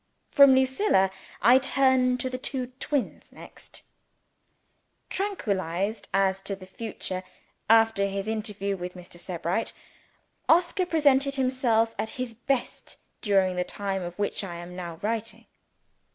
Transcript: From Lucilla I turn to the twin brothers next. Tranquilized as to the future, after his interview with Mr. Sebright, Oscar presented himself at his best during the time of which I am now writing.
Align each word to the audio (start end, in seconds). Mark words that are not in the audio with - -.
From 0.31 0.55
Lucilla 0.55 1.11
I 1.43 1.59
turn 1.59 2.17
to 2.17 2.27
the 2.27 2.39
twin 2.39 2.69
brothers 3.11 3.31
next. 3.31 3.83
Tranquilized 5.11 6.07
as 6.11 6.41
to 6.41 6.55
the 6.55 6.65
future, 6.65 7.21
after 7.69 8.07
his 8.07 8.27
interview 8.27 8.75
with 8.75 8.95
Mr. 8.95 9.19
Sebright, 9.19 9.73
Oscar 10.49 10.87
presented 10.87 11.35
himself 11.35 11.93
at 11.99 12.09
his 12.17 12.33
best 12.33 12.97
during 13.21 13.57
the 13.57 13.63
time 13.63 14.01
of 14.01 14.17
which 14.17 14.43
I 14.43 14.55
am 14.55 14.75
now 14.75 14.95
writing. 15.03 15.45